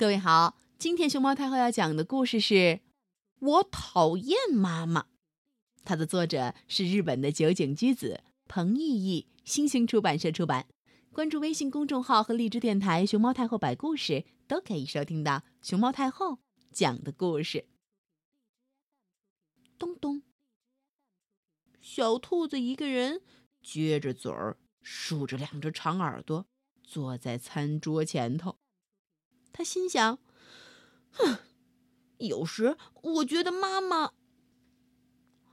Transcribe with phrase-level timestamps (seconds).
[0.00, 2.54] 各位好，今天熊猫太后要讲的故事是
[3.38, 5.02] 《我讨厌妈妈》，
[5.84, 10.66] 它的作者是日本的酒井居子，彭毅毅，星星出版社出版。
[11.12, 16.38] 关注微信公众号和荔枝电台“熊猫太后摆故事”，都可以收听到熊猫太后
[16.72, 17.66] 讲的故事。
[19.78, 20.22] 咚咚，
[21.82, 23.20] 小兔子一个人
[23.62, 26.46] 撅着嘴儿，竖着两只长耳朵，
[26.82, 28.59] 坐在餐桌前头。
[29.52, 30.18] 他心想
[31.12, 31.38] ：“哼，
[32.18, 34.12] 有时我觉得妈妈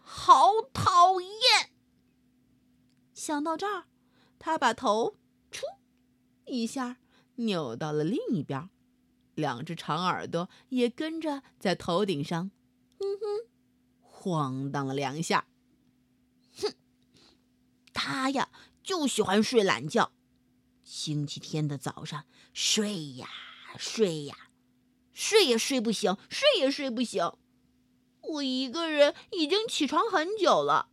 [0.00, 1.72] 好讨厌。”
[3.14, 3.86] 想到这儿，
[4.38, 5.16] 他把头
[5.50, 5.64] “出”
[6.46, 6.98] 一下
[7.36, 8.68] 扭到了另一边，
[9.34, 12.50] 两只长耳朵也跟着在头顶上
[13.00, 13.48] “哼哼”
[14.00, 15.48] 晃荡了两下。
[16.58, 16.74] 哼，
[17.92, 18.50] 他呀
[18.82, 20.12] 就喜欢睡懒觉。
[20.84, 23.28] 星期天的早上睡呀。
[23.78, 24.34] 睡呀，
[25.12, 27.32] 睡也睡不醒，睡也睡不醒。
[28.22, 30.88] 我一个人已经起床很久了，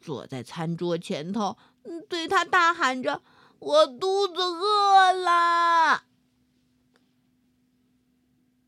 [0.00, 1.58] 坐在餐桌前头，
[2.08, 3.22] 对他大喊着
[3.60, 6.04] ：“我肚子饿了。”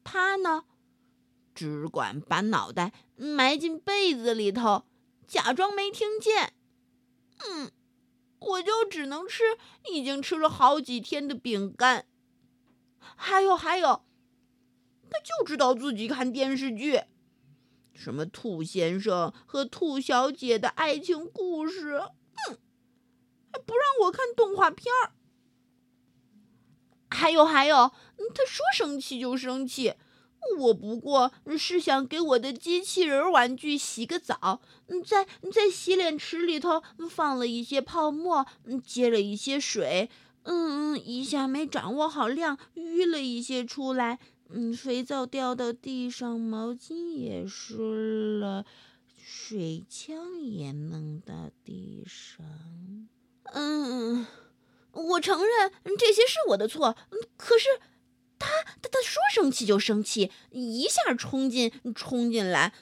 [0.05, 0.65] 他呢，
[1.55, 4.85] 只管把脑袋埋进被子里头，
[5.27, 6.53] 假装没听见。
[7.39, 7.73] 嗯，
[8.39, 9.59] 我就只能吃
[9.91, 12.07] 已经吃了好几天的饼干。
[13.17, 14.05] 还有还有，
[15.11, 17.03] 他就知道自己看电视剧，
[17.95, 22.59] 什么兔先生和兔小姐的爱情故事，嗯，
[23.51, 25.13] 还不让我看动画片儿。
[27.11, 27.93] 还有还有，
[28.35, 29.95] 他说生气就生气，
[30.59, 34.61] 我不过是想给我的机器人玩具洗个澡，
[35.05, 38.47] 在在洗脸池里头放了一些泡沫，
[38.85, 40.11] 接了一些水。
[40.47, 44.19] 嗯嗯，一下没掌握好量，淤了一些出来。
[44.49, 48.65] 嗯，肥皂掉到地上，毛巾也湿了，
[49.17, 52.47] 水枪也弄到地上。
[53.53, 54.25] 嗯，
[54.93, 56.97] 我承认这些是我的错。
[57.37, 57.69] 可是
[58.39, 58.47] 他
[58.81, 62.73] 他他说生气就生气，一下冲进冲进来，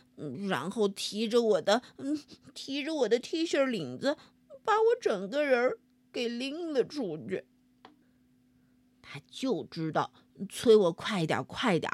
[0.49, 2.21] 然后提着我的嗯
[2.53, 4.19] 提着我的 T 恤领子，
[4.65, 5.79] 把我整个人
[6.13, 7.47] 给拎了出去。
[9.07, 10.11] 他就知道
[10.49, 11.93] 催我快点快点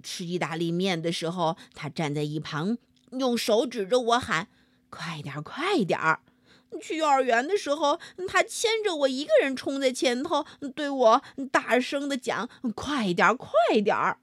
[0.00, 2.78] 吃意大利面的时候，他站在一旁，
[3.10, 4.46] 用手指着我喊
[4.88, 5.98] ：“快点快点
[6.80, 7.98] 去幼儿园的时候，
[8.28, 13.50] 他牵着我一个人冲在前头，对我大声的讲：“快点快
[13.82, 14.16] 点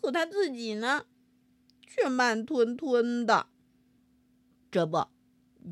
[0.00, 1.04] 可他自己呢，
[1.86, 3.46] 却慢吞吞的。
[4.70, 5.06] 这不，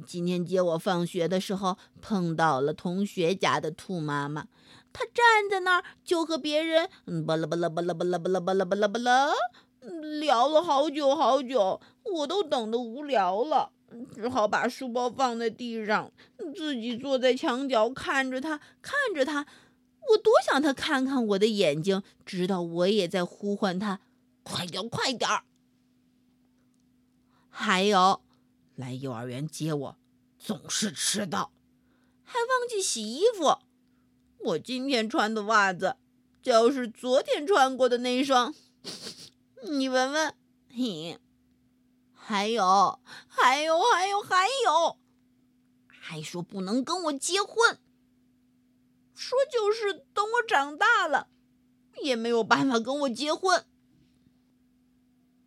[0.07, 4.49] 今天接我放学的时候，碰到了同学家的兔妈妈。
[4.99, 6.89] 他站在那儿，就和别人
[7.27, 9.31] 巴拉巴拉巴拉巴拉巴拉巴拉巴拉巴拉
[10.19, 13.71] 聊了好久好久，我都等得无聊了，
[14.15, 16.11] 只好把书包放在地上，
[16.57, 19.47] 自己坐在墙角看着他，看着他。
[20.13, 24.01] 我多想他看看我的眼睛，知道我也在呼唤他，
[24.43, 25.43] 快点快点儿。
[27.51, 28.23] 还有，
[28.77, 29.97] 来幼儿园接我，
[30.39, 31.53] 总是迟到，
[32.25, 33.59] 还忘记洗衣服。
[34.39, 35.97] 我今天穿的袜子，
[36.41, 38.55] 就是昨天穿过的那双。
[39.69, 40.35] 你闻闻，
[40.71, 41.19] 嘿，
[42.13, 44.99] 还有，还有，还有，还有，
[45.87, 47.79] 还说不能跟我结婚，
[49.15, 51.29] 说就是等我长大了，
[52.03, 53.65] 也没有办法跟我结婚。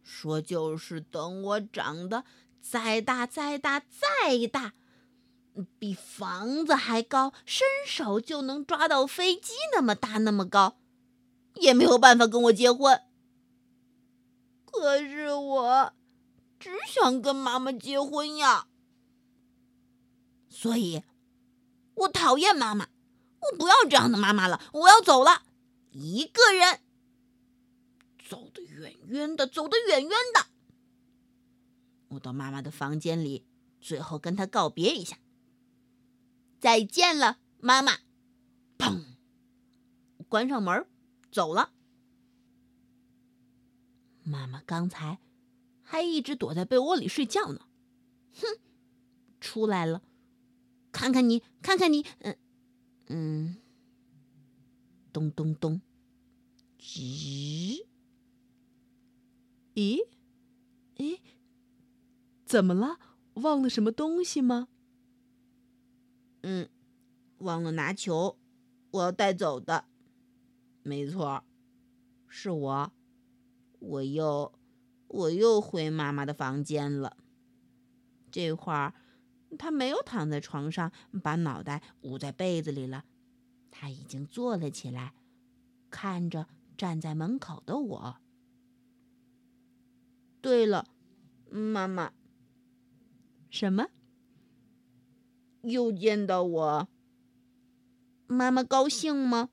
[0.04, 2.26] 说就是等我长得
[2.60, 4.74] 再大、再大、再大。
[5.78, 10.78] 比房子还高，伸手就能抓到飞机那么大那么高，
[11.56, 13.02] 也没有办法跟我结婚。
[14.66, 15.94] 可是我
[16.60, 18.68] 只想跟妈妈结婚呀，
[20.50, 21.04] 所以
[21.96, 22.88] 我讨厌妈妈，
[23.40, 25.44] 我不要这样的妈妈了，我要走了，
[25.92, 26.80] 一个人
[28.30, 30.46] 走得远远的，走得远远的。
[32.10, 33.46] 我到妈妈的房间里，
[33.82, 35.18] 最后跟她告别一下。
[36.60, 38.00] 再见了，妈妈！
[38.78, 39.04] 砰，
[40.28, 40.86] 关上门，
[41.32, 41.72] 走了。
[44.24, 45.20] 妈妈刚才
[45.82, 47.62] 还一直躲在被窝里睡觉呢，
[48.34, 48.60] 哼，
[49.40, 50.04] 出来了，
[50.92, 52.38] 看看你，看看你，嗯
[53.08, 53.56] 嗯，
[55.12, 55.82] 咚咚咚，
[56.78, 57.86] 吱，
[59.74, 60.06] 咦，
[60.98, 61.20] 咦，
[62.46, 63.00] 怎么了？
[63.36, 64.68] 忘了什么东西吗？
[66.42, 66.70] 嗯，
[67.40, 68.38] 忘了拿球，
[68.92, 69.86] 我要带走的。
[70.84, 71.44] 没错，
[72.28, 72.92] 是我，
[73.80, 74.52] 我又，
[75.08, 77.18] 我又回妈妈的房间了。
[78.32, 78.94] 这会儿，
[79.58, 80.92] 他没有躺在床上，
[81.22, 83.06] 把脑袋捂在被子里了。
[83.72, 85.14] 他已经坐了起来，
[85.90, 86.48] 看着
[86.78, 88.18] 站在门口的我。
[90.42, 90.88] 对了，
[91.50, 92.14] 妈妈，
[93.50, 93.88] 什么？
[95.64, 96.88] 又见到我？
[98.28, 99.50] 妈妈高兴吗？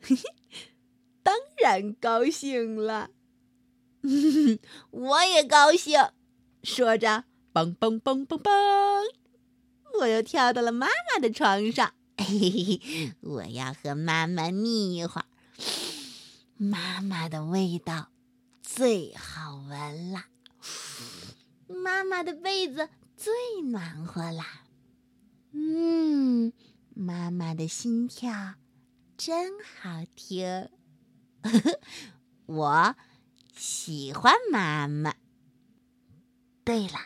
[0.00, 0.22] 嘿嘿，
[1.22, 3.10] 当然高兴了。
[4.90, 5.98] 我也高兴。
[6.62, 8.52] 说着，蹦蹦蹦蹦蹦，
[10.00, 11.94] 我又跳到了妈妈的床上。
[12.18, 15.26] 嘿嘿嘿，我要和妈妈腻一会儿。
[16.56, 18.08] 妈妈的味道
[18.62, 20.26] 最好闻了，
[21.66, 22.88] 妈妈的被子
[23.24, 24.44] 最暖和了。
[25.52, 26.52] 嗯，
[26.94, 28.56] 妈妈的心跳
[29.16, 30.68] 真好听。
[32.44, 32.94] 我
[33.56, 35.14] 喜欢妈妈。
[36.64, 36.98] 对了，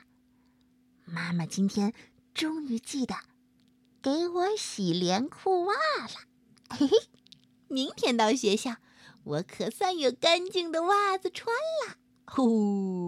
[1.05, 1.95] 妈妈今天
[2.35, 3.15] 终于记得。
[4.03, 6.97] 给我洗连裤袜了，嘿嘿，
[7.69, 8.79] 明天到学校，
[9.23, 11.55] 我可算有干净的袜子穿
[11.87, 11.95] 了，
[12.27, 13.08] 呼。